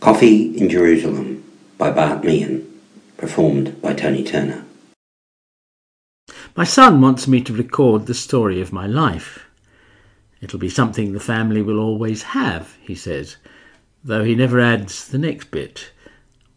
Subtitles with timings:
[0.00, 1.44] Coffee in Jerusalem
[1.76, 2.66] by Bart Meehan,
[3.18, 4.64] performed by Tony Turner.
[6.56, 9.44] My son wants me to record the story of my life.
[10.40, 13.36] It'll be something the family will always have, he says,
[14.02, 15.92] though he never adds the next bit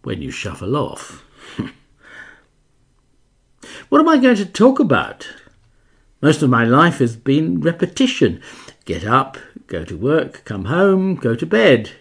[0.03, 1.25] when you shuffle off.
[3.89, 5.27] what am I going to talk about?
[6.21, 8.41] Most of my life has been repetition.
[8.85, 9.37] Get up,
[9.67, 11.91] go to work, come home, go to bed.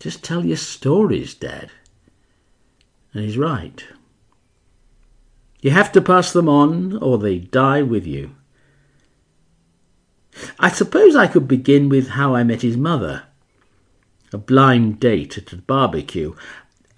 [0.00, 1.70] Just tell your stories, Dad.
[3.12, 3.84] And he's right.
[5.60, 8.34] You have to pass them on, or they die with you.
[10.58, 13.24] I suppose I could begin with how I met his mother.
[14.32, 16.34] A blind date at a barbecue.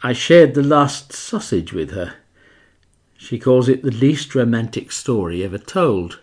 [0.02, 2.14] I shared the last sausage with her.
[3.16, 6.20] She calls it the least romantic story ever told.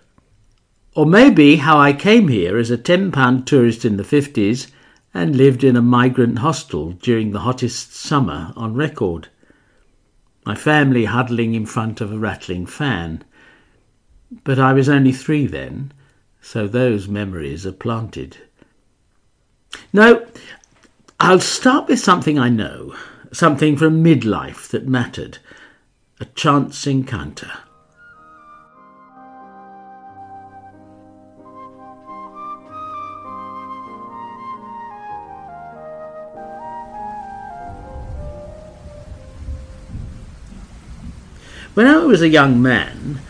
[0.96, 4.72] Or maybe how I came here as a £10 tourist in the 50s
[5.14, 9.28] and lived in a migrant hostel during the hottest summer on record.
[10.46, 13.24] My family huddling in front of a rattling fan.
[14.44, 15.92] But I was only three then,
[16.42, 18.38] so those memories are planted.
[19.92, 20.26] No,
[21.20, 22.96] I'll start with something I know,
[23.32, 25.40] something from midlife that mattered,
[26.20, 27.52] a chance encounter.
[41.76, 43.22] When I was a young man,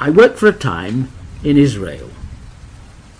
[0.00, 1.10] I worked for a time
[1.44, 2.10] in Israel.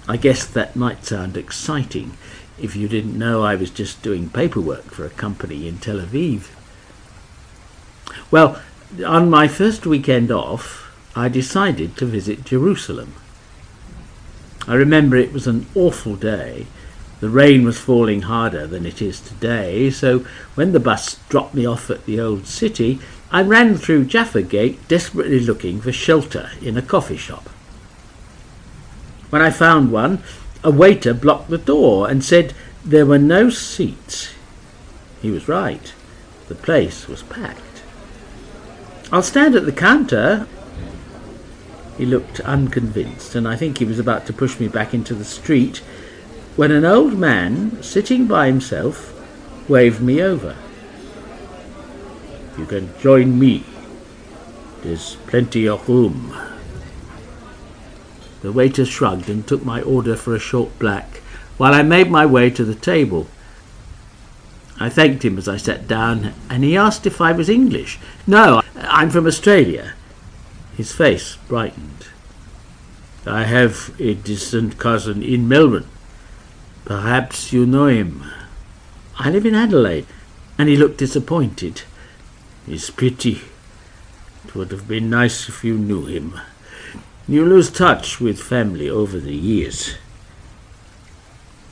[0.09, 2.17] I guess that might sound exciting
[2.59, 6.49] if you didn't know I was just doing paperwork for a company in Tel Aviv.
[8.31, 8.61] Well,
[9.07, 13.15] on my first weekend off, I decided to visit Jerusalem.
[14.67, 16.67] I remember it was an awful day.
[17.21, 20.21] The rain was falling harder than it is today, so
[20.55, 23.01] when the bus dropped me off at the old city,
[23.33, 27.49] I ran through Jaffa Gate desperately looking for shelter in a coffee shop.
[29.31, 30.23] When I found one,
[30.63, 32.53] a waiter blocked the door and said
[32.85, 34.35] there were no seats.
[35.23, 35.95] He was right.
[36.49, 37.83] The place was packed.
[39.11, 40.47] I'll stand at the counter.
[41.97, 45.25] He looked unconvinced, and I think he was about to push me back into the
[45.25, 45.79] street
[46.55, 49.19] when an old man, sitting by himself,
[49.71, 50.55] waved me over.
[52.59, 53.65] You can join me.
[54.83, 56.37] There's plenty of room.
[58.43, 61.19] The waiter shrugged and took my order for a short black,
[61.57, 63.29] while I made my way to the table.
[64.81, 68.01] I thanked him as I sat down, and he asked if I was English.
[68.27, 69.95] No, I'm from Australia.
[70.77, 72.09] His face brightened.
[73.25, 75.87] I have a distant cousin in Melbourne.
[76.85, 78.25] Perhaps you know him.
[79.19, 80.07] I live in Adelaide.
[80.59, 81.83] And he looked disappointed.
[82.67, 83.41] It's pity.
[84.45, 86.41] It would have been nice if you knew him.
[87.27, 89.97] You lose touch with family over the years.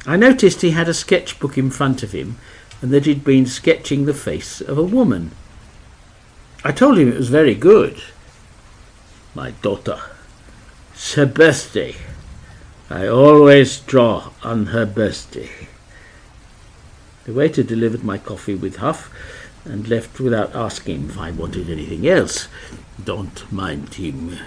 [0.07, 2.39] I noticed he had a sketchbook in front of him
[2.81, 5.33] and that he'd been sketching the face of a woman.
[6.65, 8.03] I told him it was very good.
[9.35, 10.01] My daughter.
[10.93, 11.97] It's her birthday.
[12.89, 15.51] I always draw on her birthday.
[17.25, 19.11] The waiter delivered my coffee with huff
[19.65, 22.49] and left without asking if I wanted anything else.
[23.03, 24.39] Don't mind him.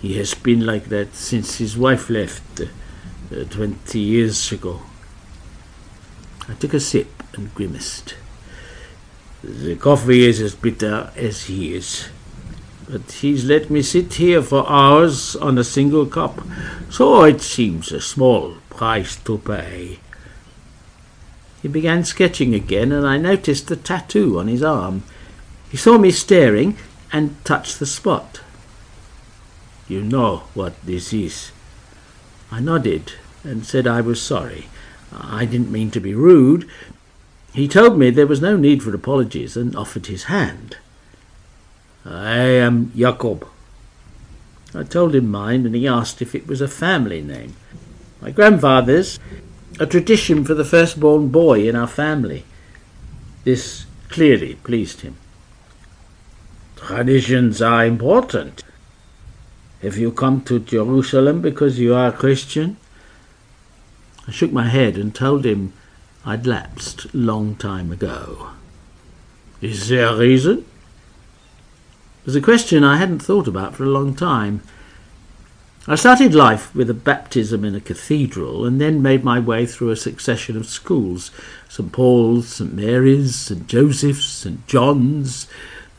[0.00, 4.82] He has been like that since his wife left uh, 20 years ago.
[6.48, 8.14] I took a sip and grimaced.
[9.42, 12.08] The coffee is as bitter as he is.
[12.88, 16.40] But he's let me sit here for hours on a single cup,
[16.88, 19.98] so it seems a small price to pay.
[21.62, 25.02] He began sketching again, and I noticed the tattoo on his arm.
[25.70, 26.76] He saw me staring
[27.12, 28.40] and touched the spot.
[29.88, 31.52] You know what this is.
[32.50, 33.12] I nodded
[33.44, 34.66] and said I was sorry.
[35.12, 36.68] I didn't mean to be rude.
[37.52, 40.76] He told me there was no need for apologies and offered his hand.
[42.04, 43.48] I am Jacob.
[44.74, 47.56] I told him mine, and he asked if it was a family name.
[48.20, 49.18] My grandfather's,
[49.78, 52.44] a tradition for the firstborn boy in our family.
[53.44, 55.16] This clearly pleased him.
[56.76, 58.64] Traditions are important.
[59.82, 62.76] Have you come to Jerusalem because you are a Christian?
[64.26, 65.72] I shook my head and told him
[66.24, 68.50] I'd lapsed long time ago.
[69.60, 70.58] Is there a reason?
[70.58, 74.62] It was a question I hadn't thought about for a long time.
[75.88, 79.90] I started life with a baptism in a cathedral and then made my way through
[79.90, 81.30] a succession of schools
[81.68, 85.46] St Paul's, St Mary's, St Joseph's, St John's,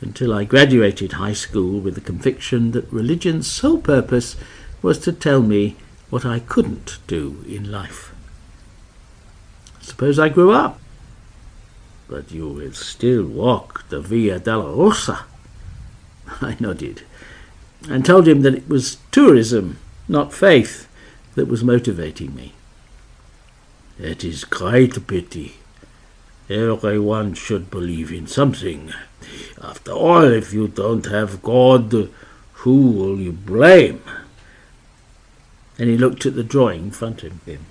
[0.02, 4.36] until I graduated high school with the conviction that religion's sole purpose
[4.82, 5.78] was to tell me
[6.10, 8.14] what I couldn't do in life.
[9.80, 10.82] Suppose I grew up.
[12.10, 15.24] But you will still walk the Via Dolorosa.
[16.42, 17.04] I nodded
[17.90, 20.88] and told him that it was tourism, not faith,
[21.36, 22.54] that was motivating me.
[24.00, 25.56] It is great pity.
[26.50, 28.94] Everyone should believe in something.
[29.62, 32.10] After all, if you don't have God,
[32.54, 34.02] who will you blame?
[35.78, 37.66] And he looked at the drawing in front of him.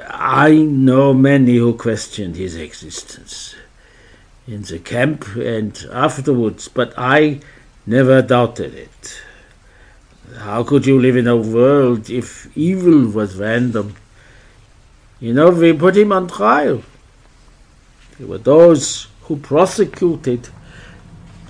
[0.00, 3.54] I know many who questioned his existence
[4.46, 7.40] in the camp and afterwards, but I
[7.86, 9.22] never doubted it.
[10.38, 13.94] How could you live in a world if evil was random?
[15.20, 16.82] You know, we put him on trial.
[18.18, 20.48] There were those who prosecuted.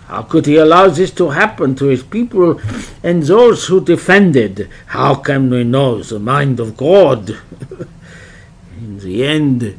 [0.07, 2.61] How could he allow this to happen to his people
[3.03, 4.69] and those who defended?
[4.87, 7.31] How can we know the mind of God?
[8.77, 9.79] in the end,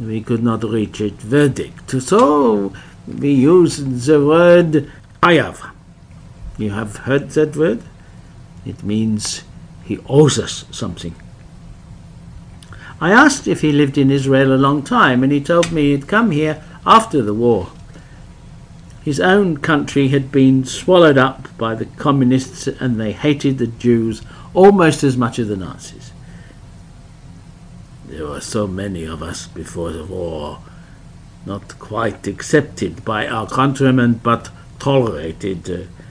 [0.00, 2.02] we could not reach a verdict.
[2.02, 2.72] So
[3.06, 4.90] we used the word
[5.22, 5.71] hayav.
[6.58, 7.82] You have heard that word?
[8.64, 9.42] It means
[9.84, 11.14] he owes us something.
[13.00, 16.06] I asked if he lived in Israel a long time, and he told me he'd
[16.06, 17.68] come here after the war.
[19.04, 24.22] His own country had been swallowed up by the communists, and they hated the Jews
[24.54, 26.12] almost as much as the Nazis.
[28.06, 30.60] There were so many of us before the war,
[31.44, 35.68] not quite accepted by our countrymen, but tolerated.
[35.68, 36.01] Uh,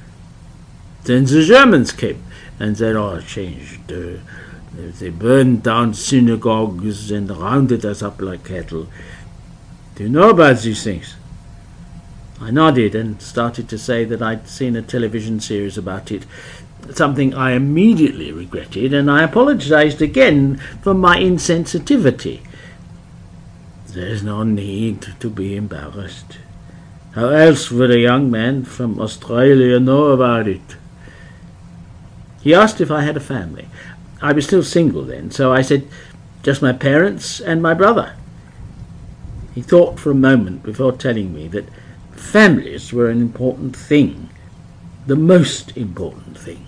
[1.03, 2.23] then the Germans came,
[2.59, 3.91] and they all changed.
[3.91, 4.17] Uh,
[4.73, 8.87] they burned down synagogues and rounded us up like cattle.
[9.95, 11.15] Do you know about these things?
[12.39, 16.25] I nodded and started to say that I'd seen a television series about it,
[16.91, 22.41] something I immediately regretted, and I apologized again for my insensitivity.
[23.87, 26.37] There's no need to be embarrassed.
[27.11, 30.77] How else would a young man from Australia know about it?
[32.41, 33.67] He asked if I had a family.
[34.21, 35.87] I was still single then, so I said,
[36.43, 38.15] just my parents and my brother.
[39.53, 41.69] He thought for a moment before telling me that
[42.11, 44.29] families were an important thing,
[45.05, 46.65] the most important thing.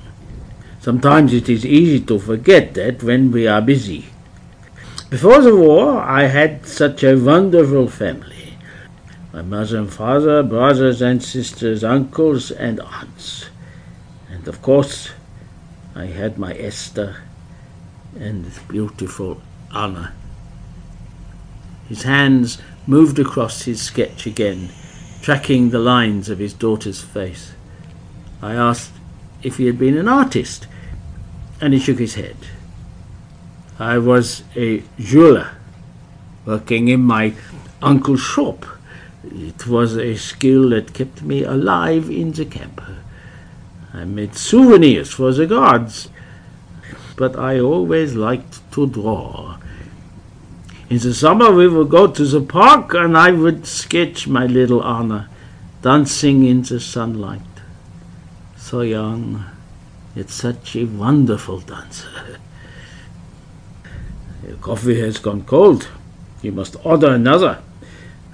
[0.79, 4.07] Sometimes it is easy to forget that when we are busy.
[5.09, 8.57] Before the war, I had such a wonderful family.
[9.31, 13.45] My mother and father, brothers and sisters, uncles and aunts.
[14.29, 15.11] And of course,
[15.95, 17.17] I had my Esther
[18.19, 19.41] and beautiful
[19.73, 20.13] Anna.
[21.87, 24.69] His hands moved across his sketch again,
[25.21, 27.53] tracking the lines of his daughter's face.
[28.41, 28.93] I asked
[29.43, 30.67] if he had been an artist,
[31.61, 32.37] and he shook his head.
[33.77, 35.51] I was a jeweler,
[36.45, 37.33] working in my
[37.81, 38.65] uncle's shop.
[39.23, 42.81] It was a skill that kept me alive in the camp.
[43.93, 46.09] I made souvenirs for the gods,
[47.15, 49.57] but I always liked to draw.
[50.89, 54.83] In the summer we would go to the park and I would sketch my little
[54.83, 55.29] Anna
[55.81, 57.41] dancing in the sunlight.
[58.57, 59.45] So young,
[60.15, 62.07] yet such a wonderful dancer.
[64.47, 65.87] Your coffee has gone cold.
[66.41, 67.61] You must order another.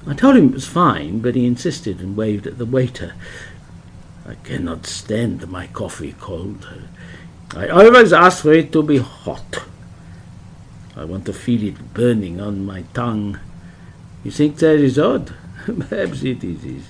[0.07, 3.13] I told him it was fine, but he insisted and waved at the waiter.
[4.29, 6.67] I cannot stand my coffee cold.
[7.55, 9.63] I always ask for it to be hot.
[10.95, 13.39] I want to feel it burning on my tongue.
[14.23, 15.33] You think that is odd?
[15.65, 16.83] Perhaps it is.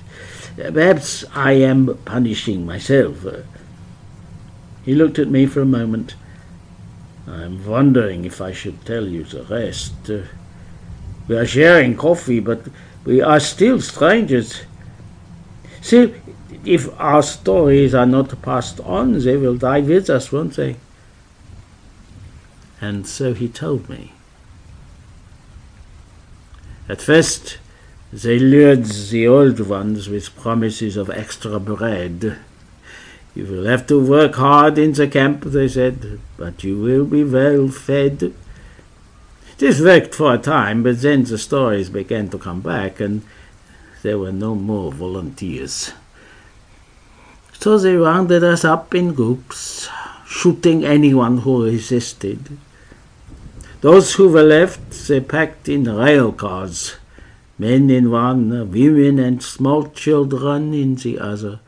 [0.57, 3.25] Perhaps I am punishing myself.
[4.83, 6.15] He looked at me for a moment.
[7.25, 9.93] I am wondering if I should tell you the rest.
[11.29, 12.67] we are sharing coffee, but
[13.05, 14.63] we are still strangers.
[15.81, 16.13] See,
[16.65, 20.75] if our stories are not passed on, they will die with us, won't they?
[22.81, 24.13] And so he told me.
[26.87, 27.59] At first,
[28.11, 32.39] they lured the old ones with promises of extra bread.
[33.35, 37.23] You will have to work hard in the camp, they said, but you will be
[37.23, 38.33] well fed.
[39.59, 43.21] This worked for a time, but then the stories began to come back, and
[44.01, 45.93] there were no more volunteers.
[47.59, 49.89] So they rounded us up in groups,
[50.25, 52.57] shooting anyone who resisted.
[53.81, 56.95] Those who were left, they packed in rail cars,
[57.57, 61.59] men in one, women and small children in the other.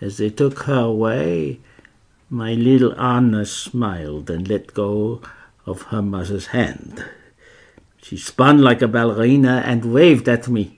[0.00, 1.60] As they took her away,
[2.28, 5.22] my little Anna smiled and let go
[5.64, 7.04] of her mother's hand.
[8.02, 10.75] She spun like a ballerina and waved at me.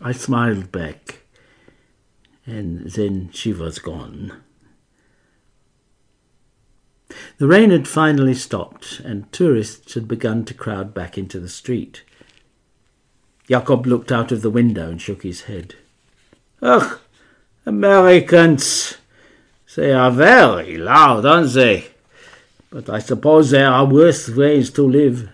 [0.00, 1.20] I smiled back,
[2.46, 4.32] and then she was gone.
[7.38, 12.02] The rain had finally stopped, and tourists had begun to crowd back into the street.
[13.48, 15.74] Jacob looked out of the window and shook his head.
[16.62, 16.98] Ugh,
[17.66, 18.96] Americans!
[19.74, 21.90] They are very loud, aren't they?
[22.70, 25.28] but I suppose there are worse ways to live.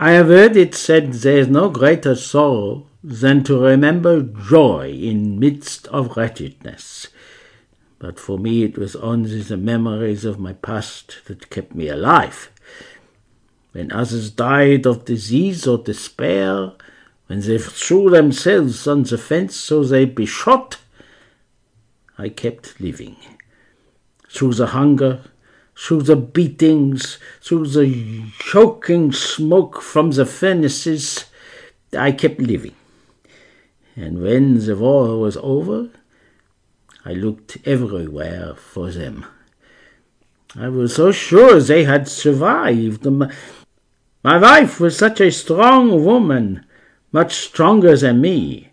[0.00, 5.40] I have heard it said there is no greater sorrow than to remember joy in
[5.40, 7.08] midst of wretchedness.
[7.98, 12.48] But for me it was only the memories of my past that kept me alive.
[13.72, 16.74] When others died of disease or despair,
[17.26, 20.78] when they threw themselves on the fence so they'd be shot,
[22.16, 23.16] I kept living.
[24.30, 25.22] Through the hunger,
[25.78, 31.26] through the beatings, through the choking smoke from the furnaces,
[31.96, 32.74] I kept living.
[33.94, 35.90] And when the war was over,
[37.04, 39.24] I looked everywhere for them.
[40.56, 43.06] I was so sure they had survived.
[43.06, 46.66] My wife was such a strong woman,
[47.12, 48.70] much stronger than me,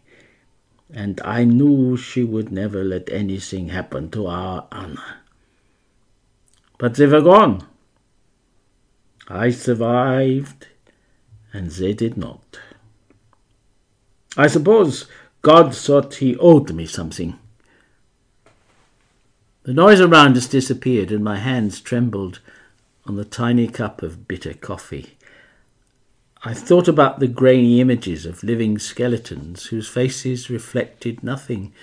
[0.91, 5.24] and I knew she would never let anything happen to our Anna.
[6.77, 7.65] But they were gone.
[9.27, 10.67] I survived,
[11.53, 12.59] and they did not.
[14.37, 15.07] I suppose
[15.41, 17.39] God thought he owed me something.
[19.63, 22.39] The noise around us disappeared, and my hands trembled
[23.05, 25.17] on the tiny cup of bitter coffee.
[26.43, 31.73] I thought about the grainy images of living skeletons whose faces reflected nothing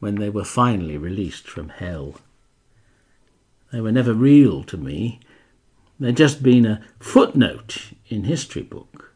[0.00, 2.16] when they were finally released from hell.
[3.72, 5.20] They were never real to me.
[5.98, 9.14] They'd just been a footnote in history book.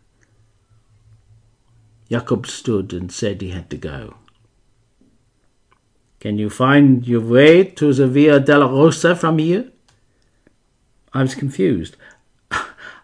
[2.10, 4.16] Jacob stood and said he had to go.
[6.20, 9.70] Can you find your way to the Via Dolorosa from here?
[11.12, 11.96] I was confused.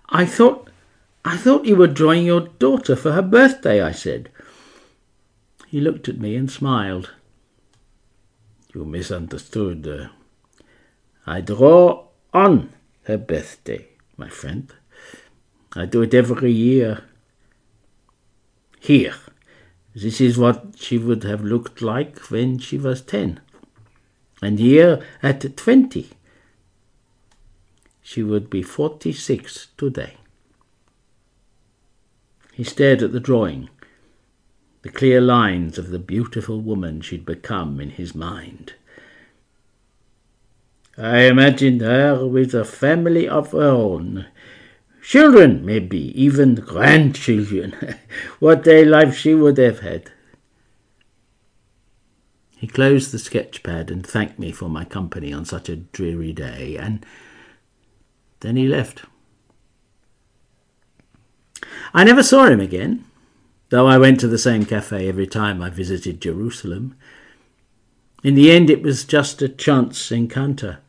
[0.09, 0.69] I thought
[1.25, 4.31] I thought you were drawing your daughter for her birthday, I said.
[5.67, 7.11] He looked at me and smiled.
[8.75, 9.87] You misunderstood.
[9.87, 10.20] Uh,
[11.31, 12.73] I draw on
[13.05, 14.75] her birthday, my friend.
[15.77, 17.05] I do it every year.
[18.81, 19.15] Here,
[19.95, 23.39] this is what she would have looked like when she was ten.
[24.43, 26.09] And here, at twenty,
[28.03, 30.17] she would be forty six today.
[32.53, 33.71] He stared at the drawing,
[34.83, 38.75] the clear lines of the beautiful woman she'd become in his mind.
[41.01, 44.27] I imagined her with a family of her own.
[45.03, 47.75] Children, maybe, even grandchildren.
[48.39, 50.11] what a life she would have had.
[52.59, 56.35] He closed the sketch pad and thanked me for my company on such a dreary
[56.35, 57.07] day, and
[58.41, 59.05] then he left.
[61.95, 63.07] I never saw him again,
[63.71, 66.95] though I went to the same cafe every time I visited Jerusalem.
[68.23, 70.81] In the end, it was just a chance encounter.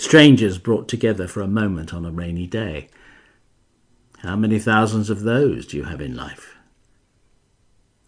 [0.00, 2.88] Strangers brought together for a moment on a rainy day.
[4.20, 6.56] How many thousands of those do you have in life?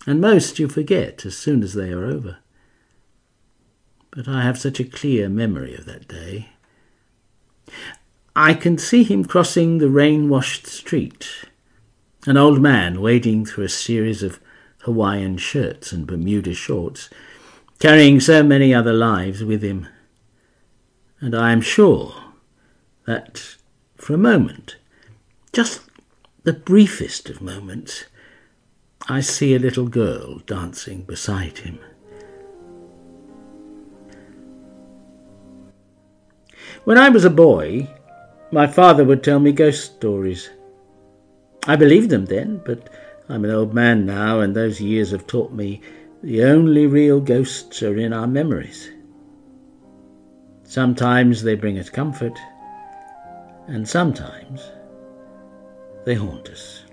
[0.06, 2.38] And most you forget as soon as they are over.
[4.10, 6.48] But I have such a clear memory of that day.
[8.34, 11.28] I can see him crossing the rain washed street,
[12.26, 14.40] an old man wading through a series of
[14.84, 17.10] Hawaiian shirts and Bermuda shorts,
[17.80, 19.88] carrying so many other lives with him
[21.22, 22.14] and I am sure
[23.06, 23.54] that
[23.94, 24.76] for a moment,
[25.52, 25.80] just
[26.42, 28.06] the briefest of moments,
[29.08, 31.78] I see a little girl dancing beside him.
[36.82, 37.88] When I was a boy,
[38.50, 40.50] my father would tell me ghost stories.
[41.68, 42.88] I believed them then, but
[43.28, 45.82] I'm an old man now, and those years have taught me
[46.20, 48.90] the only real ghosts are in our memories.
[50.64, 52.38] Sometimes they bring us comfort,
[53.66, 54.70] and sometimes
[56.04, 56.84] they haunt us.